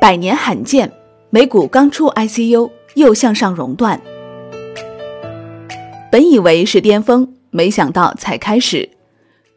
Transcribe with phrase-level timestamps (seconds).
[0.00, 0.90] 百年罕见，
[1.28, 4.00] 美股刚出 ICU 又向上熔断。
[6.10, 8.88] 本以为是巅峰，没想到才开始。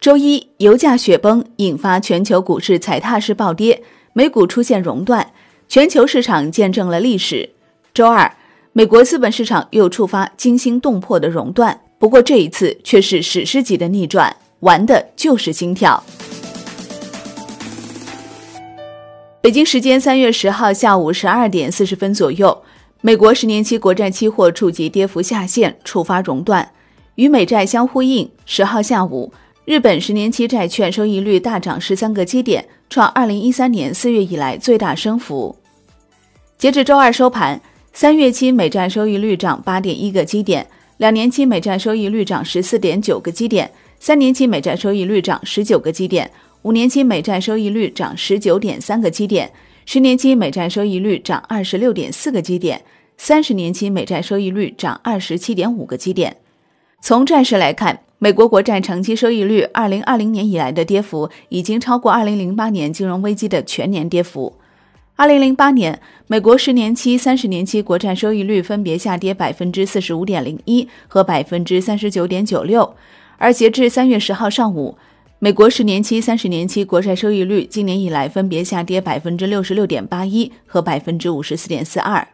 [0.02, 5.32] 周一，油价雪崩引发全球股市踩踏式暴跌，美股出现熔断，
[5.70, 7.52] 全球市场见证了历史。
[7.94, 8.30] 周二，
[8.74, 16.04] 美国资本市场又触发惊心动魄的熔断，不过这一次却是史诗级的逆转，玩的就是心跳。
[19.44, 22.64] 北京时间三月十号下午十二点四十分左右，
[23.02, 26.72] 美国十年期国债期货触及跌幅下限，触发熔断。
[27.16, 29.34] 与美债相呼应，十号下午，
[29.66, 35.54] 日本十年期债券收益率大涨十三个基点，创二零一三年四月以来最大升幅。
[36.58, 37.60] 截至周二收盘，
[37.92, 43.70] 三月期美债收益率涨八点一个基点，两年期美债收益率涨十四点九个基点，
[44.00, 46.32] 三年期美债收益率涨十九个基点。
[46.64, 49.52] 五年期美债收益率涨十九点三个基点，
[49.86, 52.82] 十年期美债收益率涨二十六点四个基点，
[53.18, 56.38] 三十年期美债收益率涨二十七点五个基点。
[57.02, 64.54] 从债市来看，美国国债长期收益率二零二零年以来的跌幅已经超过二零零八年金融危机的全年跌幅。
[65.18, 72.96] 二零零八年，美国十年期、三十年期国债收益率分别下跌百分之四十五点零一和百分之三十九点九六，
[73.38, 74.98] 而截至三月十号上午。
[75.44, 82.26] 美国十年期、三十年期国债收益率今年以来分别下跌百分之六十六点八一和百分之五十四点四二。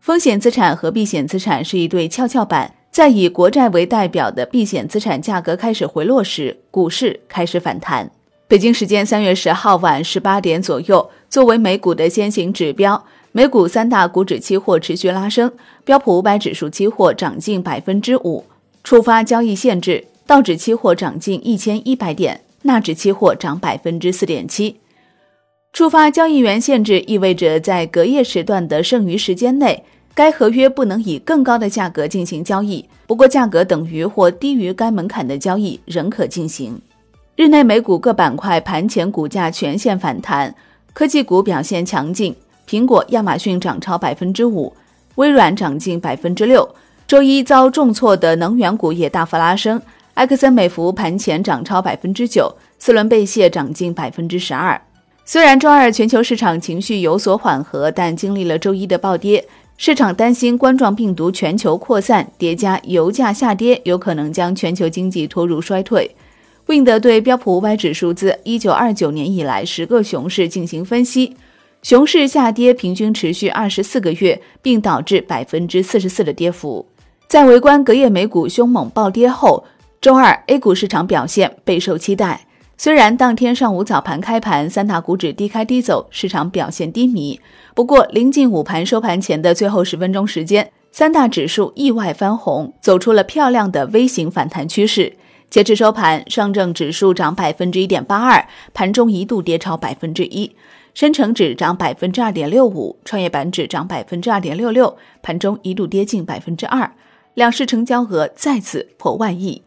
[0.00, 8.10] 风险资产和避险资产是一对跷跷板，在以国债为代表的避险资产价格开始回落时，股市开始反弹。
[8.48, 15.52] 北京时间三月十号晚十八点左右，作为美股的先行指标，美股三大股指期货持续拉升，
[15.84, 18.46] 标普五百指数期货涨近百分之五，
[18.82, 20.06] 触发交易限制。
[20.26, 24.76] 道指期货涨近一千一百点，纳指期货涨百分之四点七。
[25.74, 32.88] 触发交易员限制意味着在隔夜时段的剩余时间内，该合约不能以更高的价格进行交易。
[33.06, 36.80] 不过，价格等于或低于该门槛的交易仍可进行。
[37.36, 40.54] 日内美股各板块盘前股价全线反弹，
[40.94, 42.34] 科技股表现强劲，
[42.66, 44.72] 苹果、亚马逊涨超百分之五，
[45.16, 46.66] 微软涨近百分之六。
[47.06, 49.82] 周一遭重挫的能源股也大幅拉升。
[50.14, 54.80] 埃克森美孚盘前涨超百分之九，四轮贝谢涨近百分之十二。
[55.24, 59.44] 虽然周二全球市场情绪有所缓和，但经历了周一的暴跌，
[59.76, 66.08] 市场担心冠状病毒全球扩散叠加油价下跌，有可能将全球经济拖入衰退。
[66.68, 71.36] Wind 对标普五百指数自一九二九年以来十个熊市进行分析，
[71.82, 76.86] 熊市下跌平均持续二十四个月，并导致百分之四十四的跌幅。
[77.26, 79.64] 在围观隔夜美股凶猛暴跌后。
[80.04, 82.46] 周二，A 股市场表现备受期待。
[82.76, 87.40] 虽然当天上午早盘开盘，三大股指低开低走，市场表现低迷。
[87.74, 95.14] 不过，临近午盘收盘前的最后十分钟时间，三大指数意外翻红，走出了漂亮的 V 型反弹趋势。
[95.48, 100.50] 截至收盘，上证指数涨百分之一点八二，盘中一度跌超百分之一；
[100.92, 106.92] 深成指涨百分之二点六五，创业板指涨百分之二点六六，盘中一度跌近百分之二。
[107.32, 109.62] 两市成交额再次破万亿。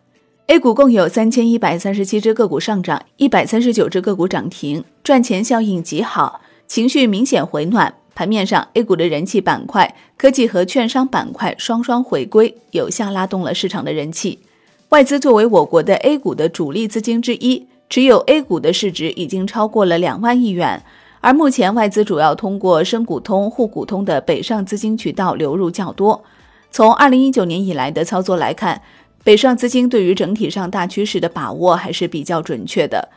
[0.47, 7.93] A 股共有三千一百三十七只个股上涨，一百三十九只个股涨停，赚钱效应极好，情绪明显回暖。
[8.15, 14.39] 盘面上，A 股的人气板块科技和券商板块双双回归，有效拉动了市场的人气。
[14.87, 20.81] 外资作为我国的 A 股的主力资金之一，持有 A 股的市值已经超过了两万亿元。
[21.19, 26.23] 而目前，外资主要通过深股通、沪股通的北上资金渠道流入较多。
[26.71, 28.81] 从二零一九年以来的操作来看。
[29.27, 33.09] 北上资金对于整体上大趋势的把握还是比较准确的。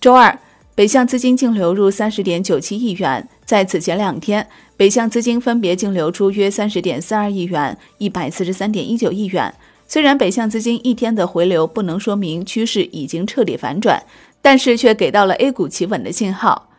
[0.00, 0.38] 周二，
[0.74, 4.48] 北向资金净流入三十点九七亿元，在此前两天，
[4.78, 9.54] 北向资金分别净流出约三十点四二亿元、一百四十三点一九亿元。
[9.86, 14.02] 虽然北向资金一天的回流不能说明趋势已经彻底反转，
[14.40, 16.70] 但是却给到了 A 股企稳的信号。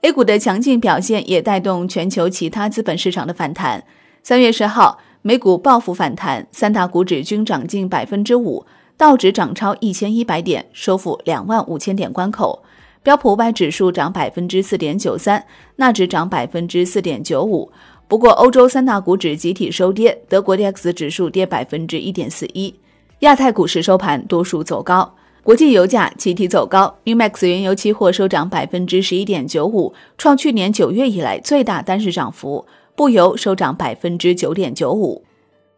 [0.00, 3.84] A 股的强劲表现也带动全球其他资本市场的反弹。
[4.22, 5.00] 三月十号。
[5.26, 8.64] 美股报复反弹，三大股指均涨近百分之五，
[8.96, 12.60] 道指涨超一千一百点，收复两万五千点关口；
[13.02, 15.44] 标普五百指数涨百分之四点九三，
[15.74, 17.68] 纳指涨百分之四点九五。
[18.06, 22.72] 不过，欧洲三大股指集体收跌，德国 DAX 指数跌百分之一点四一。
[23.18, 25.12] 亚太股市收盘多数走高，
[25.42, 32.64] 国际油价集体走高，NEWMAX 原油期货收涨百分之十一点九五，创去年九月以来最大单日涨幅。
[32.96, 35.22] 不油收涨百分之九点九五。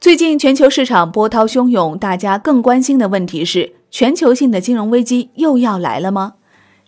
[0.01, 6.35] 最近全球市场波涛汹涌，大家更关心的问题是：全球性的金融危机又要来了吗？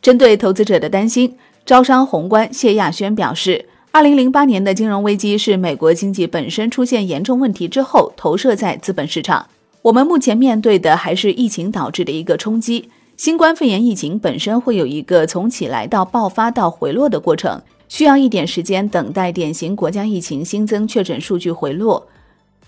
[0.00, 1.36] 针对投资者的担心，
[1.66, 9.48] 招商宏观谢亚轩表示，二零零八年的金融危机是美国经济本身出现严重问题之后投射在资本市场。
[9.82, 12.88] 我们目前面对的还是疫情导致的一个冲击。
[13.16, 17.60] 新冠肺炎疫情本身会有一个从起来到爆发到回落的过程，
[17.90, 22.06] 需要一点时间等待典型国家疫情新增确诊数据回落，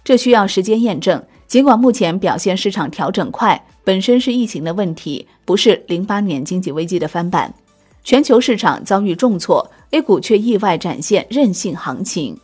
[0.03, 1.23] 这需要时间验证。
[1.47, 7.55] 尽管目前表现市场调整快，本身是疫情的问题，不是零八年经济危机的翻版。
[8.03, 12.37] 全球市场遭遇重挫，A 股却意外展现韧性行情。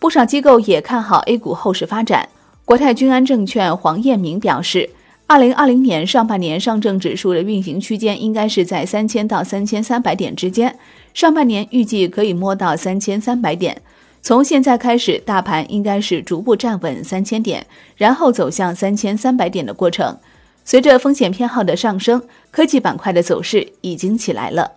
[0.00, 2.28] 不少机构也看好 A 股后市发展。
[2.64, 4.90] 国泰君安证券黄彦明表示，
[5.26, 10.78] 二零二零年上半年上证指数的运行区间应该是在三千到三千三百点之间，
[11.14, 13.80] 上半年预计可以摸到三千三百点。
[14.20, 17.66] 从现在开始，大盘应该是逐步站稳三千点，
[17.96, 20.16] 然后走向三千三百点的过程。
[20.62, 24.72] 随着风险偏好的上升，科技板块的走势已经起来了。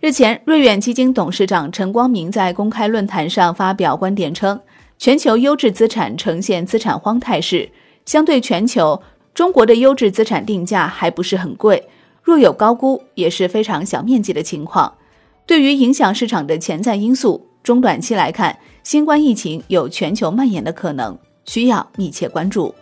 [0.00, 4.58] 日前，瑞远基金董事长陈光明在公开论坛上发表观点称，
[4.98, 7.70] 全球优质资产呈现资产荒态势。
[8.04, 9.00] 相对全球，
[9.34, 11.88] 中国的优质资产定价还不是很贵，
[12.22, 14.94] 若有高估，也是非常小面积的情况。
[15.44, 22.72] 对于影响市场的潜在因素，中短期来看，新冠疫情有全球蔓延的可能，需要密切关注。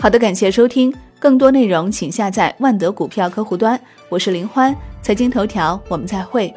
[0.00, 3.80] 好的，感谢收听，更多内容请下载万德股票客户端。
[4.08, 4.74] 我是林欢。
[5.00, 6.52] 财经头条，我们再会。